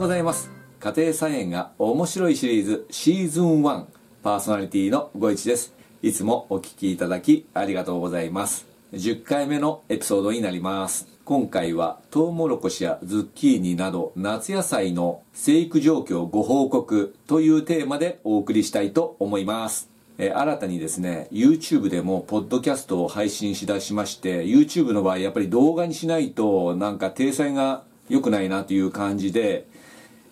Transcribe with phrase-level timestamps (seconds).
[0.00, 0.50] ございます。
[0.80, 3.84] 家庭菜園が面白いシリーズシーズン1
[4.22, 5.74] パーソナリティのご一です。
[6.00, 8.64] いつもお聞きいただきありがとうございます。
[8.94, 11.06] 10回目のエピソードになります。
[11.26, 19.90] 今回はトウモロコシやズッキーニなど夏野菜の生育状況ご報告というテーマでお送りしたいと思います。
[20.16, 29.68] え新たにですね YouTube でもポッドキャストを配信しだしまして YouTube の場合やっぱり動画にしないとなんか体裁が良くないなという感じで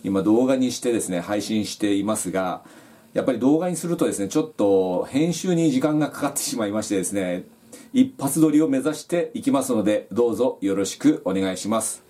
[0.05, 2.63] 今動画にしてですね配信していますが
[3.15, 7.45] やっぱり動画にするとですねちょっと編集に時間がかかってしまいましてですね
[7.93, 12.05] 一発撮りを目指していきますのでどうぞよろしくお願いします、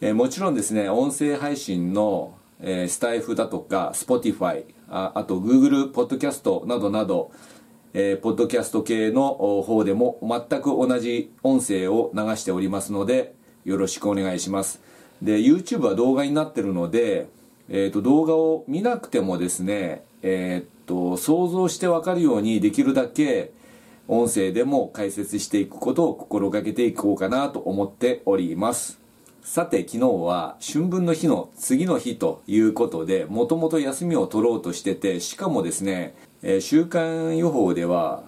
[0.00, 7.32] えもちろんですね音声配信の、えスタイフだとか Spotify ああと Google ポッドキャストなどなど
[7.98, 13.34] えー、ポッドキャスト系の方でも全く同じ音声を流しておりますので
[13.64, 14.82] よろしくお願いします。
[15.22, 17.28] で YouTube は動画になってるので、
[17.68, 23.52] えーと、動画を見なくてもですね、えーと、想像して分かるようにできるだけ
[24.08, 29.00] 音声でも解説していくことを心がけていこうかなと思っております。
[29.42, 38.24] さて昨日は春分の日の次の日ということでもともと休みを取ろうとしててしかもですね、えー、週間予報では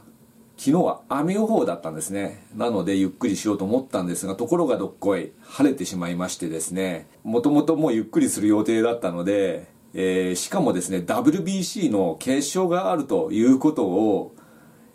[0.58, 2.44] 昨日は雨予報だったんですね。
[2.56, 14.34] なのでゆっくりしようと思ったんですがところがどっこい晴れてしまいましてですねもともともうゆっくりする予定だったので、えー、しかもですね WBC の決勝があるということを、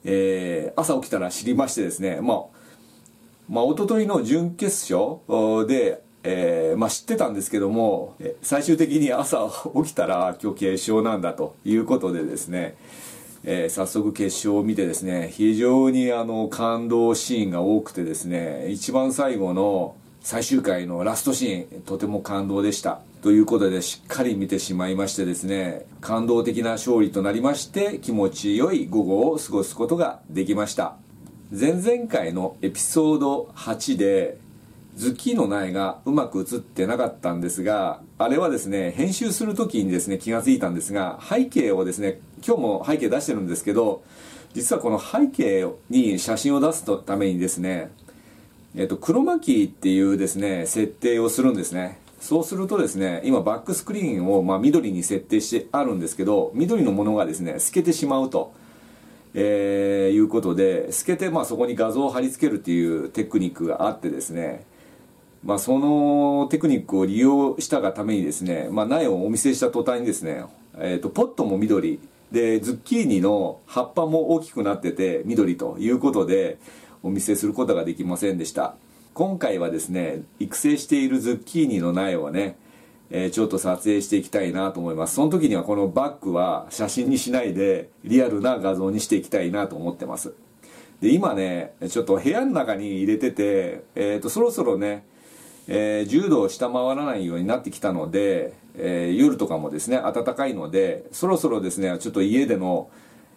[0.03, 2.63] えー、朝起きたら知りましてですねまあ
[3.49, 12.75] まあ、一昨日の準決勝で、えーまあ、知ってたんですけども最終的に朝起きたら今日決勝なんだということでですね
[13.43, 23.01] えー、早速決勝を見てですね非常にあの感動シーンが多くてですね一番最後の最終回のラストシーンとても感動でした。
[23.21, 30.97] ということでしっかり見てしまいましてですね感動的な勝利となりまして気持ちよい午後を過ごすことができました。
[31.51, 34.37] 前々回のエピソード8で
[34.95, 44.03] ズッキーの苗がうまく映ってなかったんですがあれはですね編集する時にですね気が付いたんですが背景をですね今日も背景出してるんですけど
[44.53, 47.91] 実はこの背景に写真を出すためにですね
[48.75, 58.53] えっと、黒巻っていうですね設定をするんですねそうするとですね今バックスクリーンをまあ緑に設定してあるんですけど緑のものがですね透けてしまうと、
[59.35, 64.65] えー、いうことで透けてまあそこに画像を貼り付けるっていうテクニックがあってですね
[65.43, 70.45] まあ、そのテクニックを利用したがためにですね、まあ、苗をお見せした途端にですね、
[70.77, 71.99] えーと、ポットも緑
[72.31, 76.57] でズッキーニの葉っぱも大きくなってて緑ということで
[77.03, 78.75] お見せすることができませんでした。
[79.13, 82.57] 今回はですね育成しているズッキーニの苗をね、
[83.11, 85.15] えー、ちょっと撮影していきたいなと思います。
[85.15, 90.33] その時にはこのバッグは写真にしないでリアルな画像にしていきたいなと思ってます。
[91.01, 95.05] で今ねちょっと部屋の中に入れてて、えーとそろそろね
[95.67, 102.89] えー、10度を下回らないようになってきたので、えー、夜とかもですね暖かいのでそろそろですねちょっと家での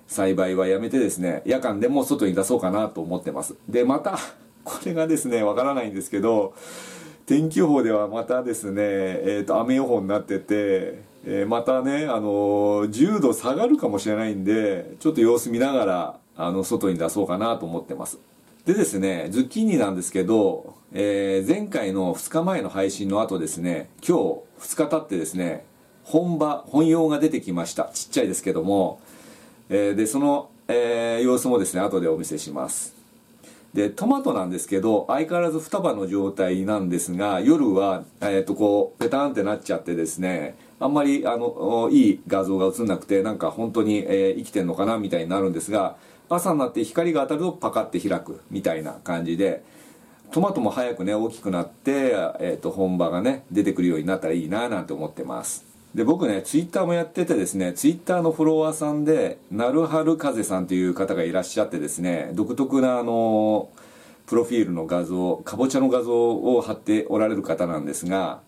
[0.08, 3.54] 栽培はやめてですね夜間でも外に出そうかなと思ってます。
[3.68, 4.18] でまた
[4.64, 6.54] これがですねわからないんですけど
[7.26, 18.18] 天気予報ではまたですね、えーと、雨予報になってて、えー、またね、あのー、10度下がるかもしれないんでちょっと様子見ながらあの外に出そうかなと思ってます。
[18.66, 25.66] でですねズッキーニなんですけどえー、前回の2日前の配信の後ですね今日2日経ってですね
[26.04, 27.90] 本場本用が出てきました。
[27.92, 29.00] ちっちゃいですけども、
[29.68, 32.94] えー、でその、えー、様子もですね後でお見せします。
[33.74, 45.96] でトマトなんですけど相変わらず双葉の状態なんですが夜は、えー、とこうペタンってなっちゃってですねあんまりあのいい画像が映んなくてなんか本当に、えー、生きてんのかなみたいになるんですが
[46.28, 49.62] 朝になって光が当たるとパカって開くみたいな感じで
[50.32, 55.64] トマトも早くね大きくなって、えー、と本場がね出てくるようになったらいいななんて思ってます。
[55.94, 63.70] で僕ねツイッターもやっててですねツイッターのフォロワーさんでなるはる風さんという方がいらっしゃってですね独特なあの
[64.26, 68.40] プロフィールの画像かぼちゃの画像を貼っておられる方なんですが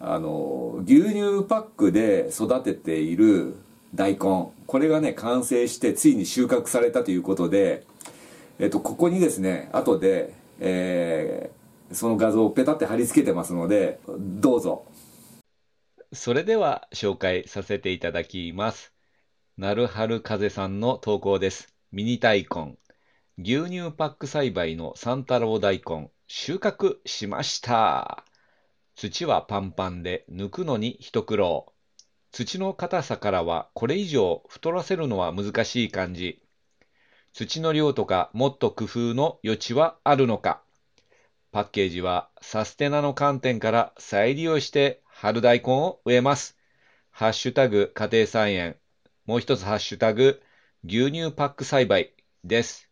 [0.00, 3.56] あの牛乳パックで育てている
[3.94, 7.84] 大根これがね完成してついに収穫されたということで、
[8.58, 14.84] えっと、ここにですね後でえー、その画像をペタって貼り付けてますので、どうぞ。
[16.12, 18.92] それでは紹介させていただきます。
[19.56, 21.74] なるはる風さんの投稿です。
[21.92, 22.76] ミニ大根。
[23.38, 28.24] 牛乳パック栽培の三太郎大根、収穫しました。
[28.96, 31.72] 土はパンパンで抜くのに一苦労。
[32.30, 36.42] 土の硬さからはこれ以上太らせるのは難しい感じ。
[37.32, 40.62] 土の量とかもっと工夫の余地はあるのか。
[41.50, 46.56] パッケージはサステナの観点から再利用して春大根を植えます。
[47.10, 48.76] ハッシュタグ家庭菜園。
[49.26, 50.40] もう一つハッシュタグ
[50.84, 52.12] 牛乳パック栽培
[52.44, 52.87] です。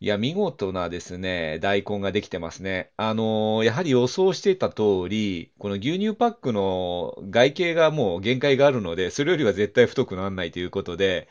[0.00, 2.92] いや、見事なですね、大根ができてますね。
[2.96, 11.28] あのーやはり予想していた通り、この牛乳パックの外形がもう限界があるので、それよりは絶対太くならないということで、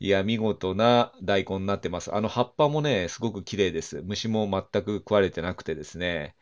[0.00, 2.14] いや、見事な大根になってます。
[2.14, 4.02] あの葉っぱもね、すごく綺麗です。
[4.02, 6.36] 虫も全く食われてなくてですね、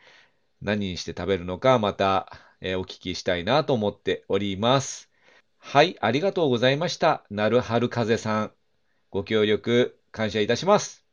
[0.62, 2.32] 何にして食べるのか、また、
[2.62, 5.10] えーお聞きしたいなと思っております。
[5.58, 7.24] はい、ありがとうございました。
[7.30, 8.52] なるはるかぜさん。
[9.10, 11.07] ご協力感謝いたします。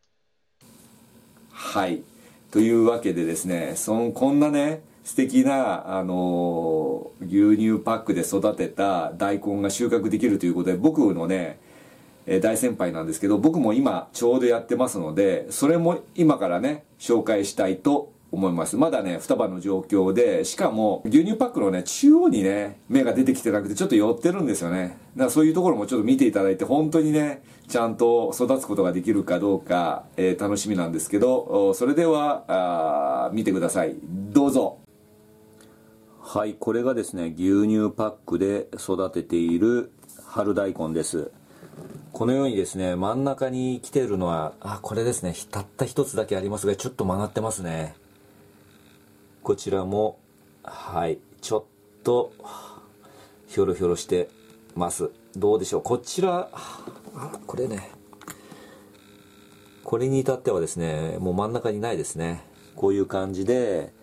[1.56, 2.04] はい。
[2.52, 11.60] というわけでですねそのこんなね素敵なあの牛乳パックで育てた大根が収穫できるということで僕のね
[12.42, 18.76] 大先輩なんですけど僕も今ちょうどやってますのでそれも今からね紹介したいと思います。
[18.76, 24.98] まだね双葉の状況でしかも牛乳パックのね中央にね芽が出てきてなくてちょっと寄ってるんですよね。
[25.16, 33.96] だからそういうところもちょっと見ていただいて本当にねちゃんと育つことができるかどうか、えー、楽しみなんですけどそれでは見てください。
[34.04, 34.80] どうぞ。
[36.22, 39.92] はいこれがですね牛乳パックで育てている
[40.28, 41.32] 春大根です。
[42.12, 47.94] このようにですね真ん中に来ているのはあこれですねたった一つだけありますがちょっと曲がってますね。
[49.46, 50.18] こちらも
[50.64, 51.64] はいちょっ
[52.04, 52.32] と
[53.48, 54.28] ひょろひょろして
[54.74, 55.12] ます。
[55.36, 55.82] どうでしょう？
[55.84, 56.50] こちら
[57.46, 57.92] これね。
[59.84, 62.44] これに至ってはですねもう真ん中にないですね。
[62.76, 63.94] こういう感じで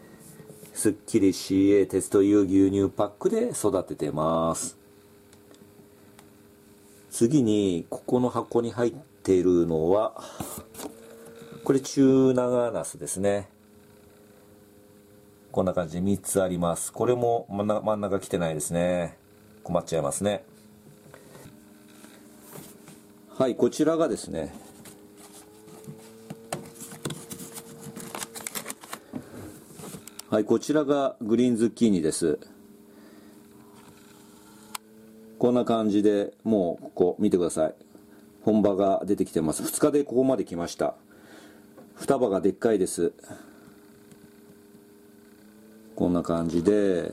[0.75, 4.79] すっきり CA 鉄という牛乳パックで育ててます。
[7.11, 10.23] 次にここの箱に入っているのは
[11.65, 13.49] これ中長ナスですね。
[15.53, 16.95] こんな感じで3つあります。
[16.95, 19.19] これも真ん中来てないですね。
[19.63, 20.45] 困っちゃいますね。
[23.37, 24.55] はいこちらがですね。
[30.31, 32.39] はいこちらがグリーンズッキーニです。
[35.39, 37.75] こんな感じでもうここ見てください。
[38.41, 39.63] 本葉が出てきてます。
[39.63, 40.95] 2日でここまで来ました。
[41.97, 43.13] 双葉がでっかいです。
[45.95, 47.13] こんな感じで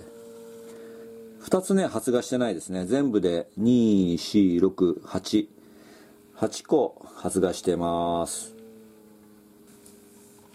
[1.44, 2.86] 2つね発芽してないですね。
[2.86, 5.48] 全部で24688
[6.68, 8.56] 個発芽してます。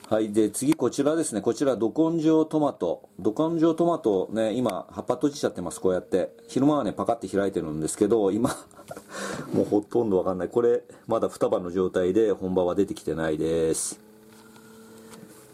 [0.09, 1.41] はいで次こちらですね。
[1.41, 3.09] こちらど根性トマト。
[3.19, 5.81] ど根性トマトね今葉っぱ閉じちゃってます。
[5.81, 6.31] こうやって。
[6.49, 8.51] 昼間はねパカって開いてるんですけど今
[9.53, 10.49] もうほとんどわかんない。
[10.49, 13.99] これまだ双葉の状態で本葉は出てきてないです。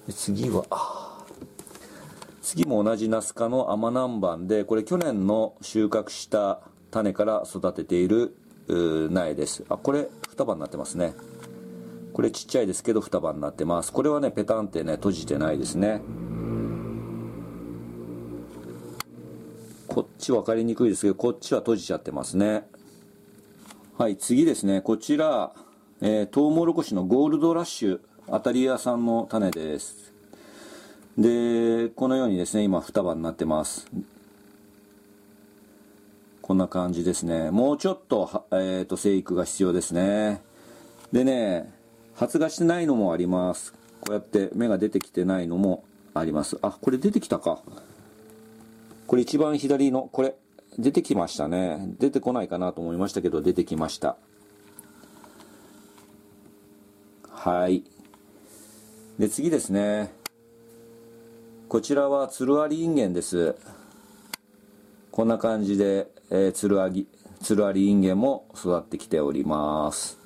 [0.07, 1.10] で次は
[2.43, 6.61] 次も同じナス科の甘南蛮でこれ去年の収穫した
[6.91, 8.37] 種から育てている
[9.11, 9.65] 苗です。
[9.69, 11.15] あこれ双葉になってますね。
[12.13, 13.93] これちっちゃいですけど双葉になってます。
[13.93, 16.01] これはねペタンってね閉じてないですね。
[19.89, 22.65] こっち分かりにくいですけどこっちは閉じちゃってますね。
[23.99, 24.81] はい次ですね。
[24.81, 25.53] こちら、
[26.01, 30.15] えー、トウモロコシのゴールドラッシュ当たり屋さんの種です。
[31.19, 33.87] でこのようにですね今双葉になってます。
[36.41, 37.51] こんな感じですね。
[37.51, 40.43] もうちょっと,、えーと、生育が必要ですね。
[41.13, 41.73] でね
[42.15, 43.73] 発芽してないのもあります。
[44.01, 46.59] こうやって芽が出てきてないのもあります。
[46.63, 47.63] あこれ出てきたか。
[49.07, 50.35] これ一番左のこれ
[50.79, 51.95] 出てきましたね。
[51.99, 54.17] 出てこないかなと思いましたけど出てきました。
[57.29, 57.85] はい。
[59.19, 60.20] で次ですね。
[61.71, 63.55] こちらはつるありインゲンです。
[65.13, 67.07] こんな感じで、えー、つるあぎ
[67.41, 70.19] つるありインゲンも育ってきております。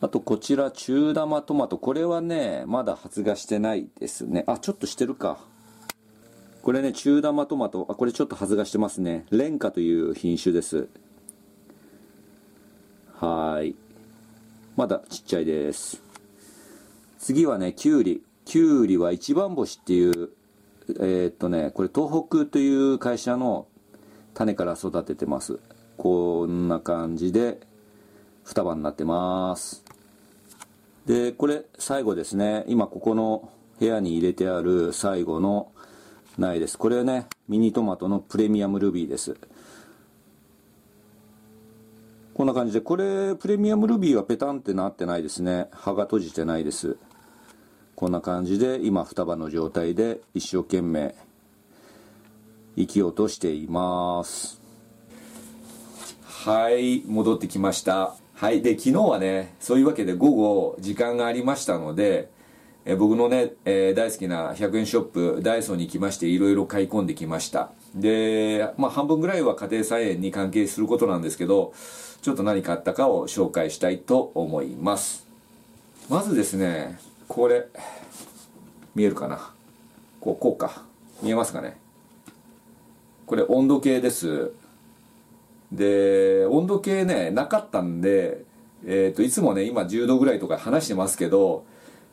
[0.00, 1.76] あとこちら中玉トマト。
[1.76, 4.44] これはねまだ発芽してないですね。
[4.46, 5.36] あちょっとしてるか。
[6.62, 7.86] これね中玉トマト。
[7.90, 9.26] あこれちょっと発芽してますね。
[9.28, 10.88] 廉価という品種です。
[13.16, 13.74] はい。
[14.76, 16.02] まだちっちゃいです。
[17.18, 20.30] 次はねきゅうりきゅうりは一番星っていう
[20.88, 23.66] えー、っとねこれ東北という会社の
[24.34, 25.58] 種から育ててます。
[25.96, 27.60] こんな感じで
[28.44, 29.84] 双葉になってます。
[31.06, 32.64] でこれ最後ですね。
[32.66, 35.70] 今ここの部屋に入れてある最後の
[36.36, 36.76] ないです。
[36.76, 39.36] これねミニトマトのプレミアムルビーです。
[42.34, 45.68] こんな感じでこれプレミアムルビーはペタンってなってないですね。
[45.70, 46.98] 葉が閉じてないです。
[48.04, 51.14] こんな感じで今双葉の状態で一生懸命
[52.76, 54.60] 生きようとしています。
[56.26, 58.14] はい戻ってきました。
[58.34, 62.28] はいで昨日はねそういうわけで午後時間がありましたので
[62.84, 67.72] え僕のね、えー、大好きな100円ショップダイソーに来ましていろいろ買い込んできました。
[67.94, 71.72] で、まあ、半分ぐらいは家庭菜園に関係することなんですけど
[72.20, 75.26] ちょっと何買ったかを紹介したいと思います。
[76.10, 77.66] まずですねこれ
[78.94, 79.52] 見えるかな？
[80.20, 80.82] こうこうか。
[81.22, 81.76] 見えますかね？
[83.26, 84.52] これ温度計です。
[85.72, 88.44] で温度計ねなかったんで、
[88.86, 91.64] えーと、いつもね今10度ぐらいとか話してますけど、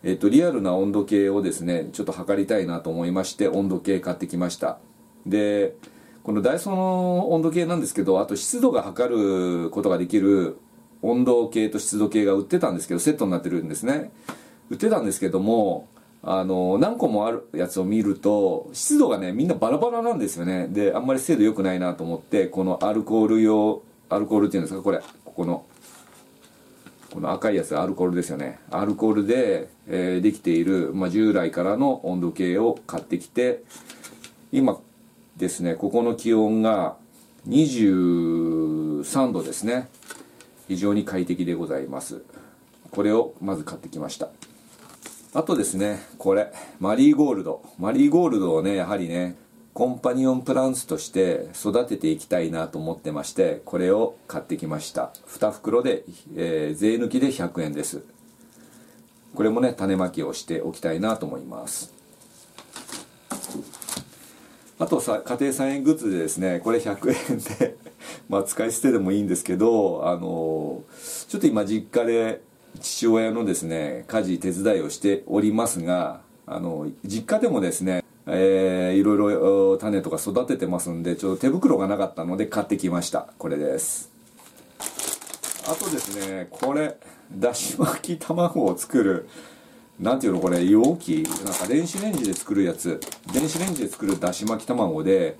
[0.04, 4.80] えーと、リアルな温度計をですねちょっと測りたいなと思いまして温度計買ってきました。
[5.28, 5.76] で
[6.24, 10.58] このダイソーの温度計なんですけどあと湿度が測ることができる
[11.02, 14.12] 温度計と湿度計が売ってたんですけどセットになってるんですね。
[14.72, 15.90] 売ってたんですけども
[16.24, 20.68] あの何個もあるやつを見ると湿度がねみんなバラバラなんですよね。
[20.70, 24.82] であんまり精度良くないなと思ってこのアルコール用アルコールっていうんですか？
[24.82, 25.66] これここの
[27.12, 28.60] この赤いやつアルコールですよね。
[28.70, 33.64] アルコールで、えー、できている、まあ、従来からの温度計を買ってきて
[34.54, 34.80] 今
[35.36, 36.96] ですねここの気温が
[37.50, 39.90] 23度ですね。
[40.70, 42.24] 非常に快適でございます。
[42.92, 44.30] これをまず買ってきました。
[45.34, 47.64] あとですねこれマリーゴールド。
[47.80, 49.38] マリーゴールドをねやはりね
[49.74, 55.14] コンパニオンプランツとして育てていきたいなと思ってましてこれを買ってきました。
[55.28, 56.04] 2袋で、
[56.36, 58.04] えー、税抜きで100円です。
[59.34, 61.94] これもね種まきをしておきたいなと思います。
[64.80, 67.78] あとさ家庭菜園グッズでですねこれ100円で
[68.28, 70.84] まあ使い捨てでもいいんですけどあの
[71.30, 72.42] ちょっと今実家で
[72.80, 83.28] 父親のですね家事手伝いをしておりますがあの実家でもですねえー、いろいろ種とか育ててますんでちょっと手袋がなかったので買ってきました。
[83.40, 84.12] これです。
[85.68, 86.98] あとですねこれ
[87.36, 89.28] だし巻き卵を作る
[90.00, 91.24] なんていうのこれ容器？
[91.44, 93.02] なんか電子レンジで作るやつ。
[93.34, 95.38] 電子レンジで作るだし巻き卵で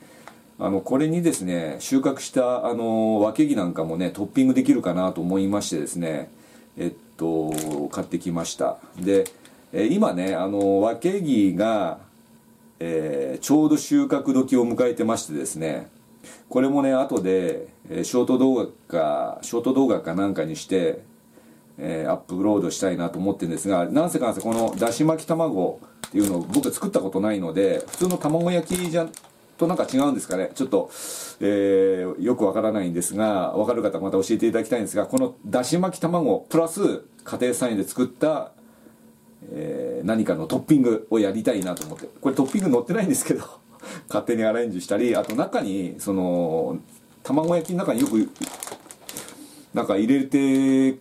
[0.58, 6.32] あのこれにですね収穫したあの分け木なんかもねトッピングできるかなと思いましてですね
[6.78, 8.78] えっと買ってきました。
[9.00, 9.26] で
[9.92, 12.00] 今ねあの分け木が、
[12.80, 15.90] えー、ちょうど収穫時を迎えてましてですね。
[16.50, 21.02] これもね後でえショート動画かショート動画かなんかにして、
[21.78, 29.08] えー、アップロードしたいなと思ってるんですがなんせかんせこのだし巻き卵っていうのを僕作ったことないので普通の卵焼きじゃ
[29.62, 30.52] となんか違うんですかね。
[30.56, 30.90] ちょっと、
[31.40, 38.52] えー、よくわからないんですが分かる方また教えていただきたいんですがこのだし巻き卵プラス家庭菜園で作った、
[39.52, 42.10] えー、何かのトッピングをやりたいなと思って。
[42.20, 43.44] これトッピング載ってないんですけど
[44.10, 46.80] 勝手にアレンジしたりあと中にその
[47.24, 48.30] 卵焼きの中によく
[49.74, 50.98] なんか入れて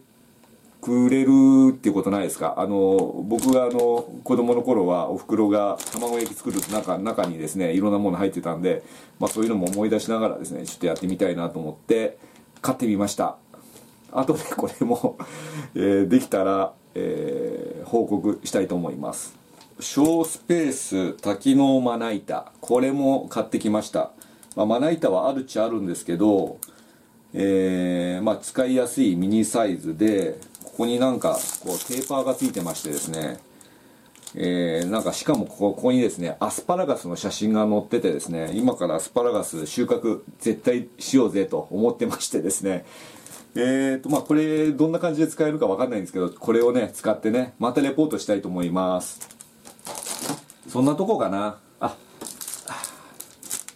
[0.81, 2.55] くれるっていうことないですか？
[2.57, 8.83] あの僕があの子供の頃はおふくろが卵焼き作る中中にですねいろんなもの入ってたんで、
[9.19, 12.19] まあ、そういうのも思い出しながらですねちょっとやってみたいなと思って
[12.63, 13.37] 買ってみました。
[14.13, 15.19] あとでこれも
[15.75, 19.37] えー、できたら、えー、報告したいと思います。
[19.79, 22.53] 小スペース多機能まな板。
[22.61, 24.11] これも買ってきました、
[24.57, 26.59] まあ、まな板はあるっちゃあるんですけど
[27.33, 30.37] えー、まあ、使いやすいミニサイズで
[30.81, 33.39] ここになんかこうテーパーがついてましてですね
[34.35, 42.87] えー、なんかしかもここにですねアスパラガスの写真が載っててですね今からアスパラガス収穫絶対しようぜと思ってましてですね
[43.57, 49.21] えーとまあこれどんな感じで使えるか分かんないんですけどこれをね使ってねまたレポートしたいと思います。
[50.67, 51.59] そんなとこかな？
[51.81, 51.95] あ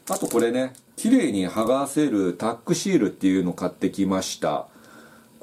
[0.09, 4.69] あとこれね綺麗に剥がせるタックシールっていうの買ってきました。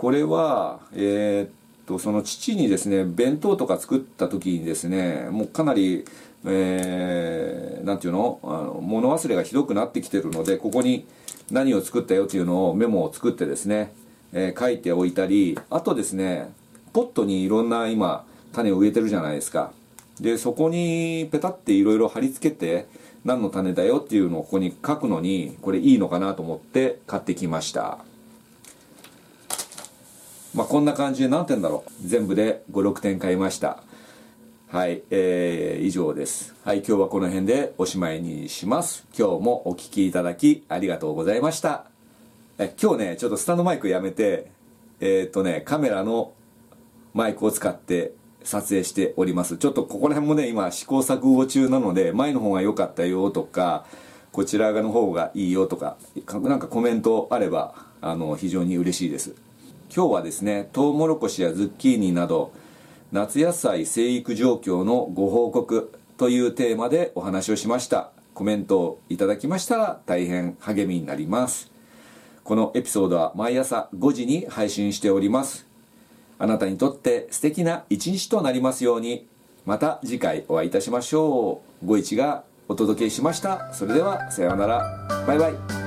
[0.02, 1.50] これは、えー、っ
[1.86, 6.06] と、その父にですね、弁当とか作った時にですね、もうかなり、
[6.44, 11.06] えー、ていうのあの物忘れがひどくなってきてるので、ここに
[11.52, 13.94] 何を作ったよっていうのをメモを作ってですね、
[14.34, 16.52] えー、書いておいたり、あとですね、
[16.94, 19.72] ポットにいろんな今、種を植えてるじゃないですか。
[20.20, 22.88] で、そこにペタっていろいろ貼り付けて、
[23.24, 28.00] 何の種だよっていうのをここに書くのに、これいいのかなと思って買ってきました。
[30.54, 32.08] まあ、こんな感じで何点だろう。
[32.08, 33.84] 全部で56点買いました。
[34.68, 36.56] はい、えー以上です。
[36.64, 39.08] はい今日はこの辺でおしまいにします。
[39.18, 41.86] 今日もお聞きいただきありがとうございました。
[42.58, 44.52] え今日ねちょっとスタンドマイクやめて
[45.00, 46.34] えーっとねカメラの
[47.14, 48.12] マイクを使って
[48.44, 49.58] 撮影しております。
[49.58, 53.86] ちょっとここら辺もね今試行錯誤中なので前の方が良かったよとか
[54.34, 55.96] こちら側の方がいいよとか
[56.44, 59.34] なんかコメントあればあの非常に嬉しいです。
[59.94, 62.54] 今日はですねトウモロコシやズッキーニなど
[63.12, 68.12] 夏野菜生育状況のご報告というテーマでお話をしました。
[68.34, 71.72] コメントをいただきましたら大変励みになります。
[72.44, 75.68] このエピソードは毎朝5時に配信しております。
[76.40, 79.28] あなたにとって素敵な一日となりますように。
[79.66, 81.86] また次回お会いいたしましょう。
[81.86, 83.74] ご一がお届けしました。
[83.74, 85.26] それではさようなら。
[85.28, 85.81] バイバイ。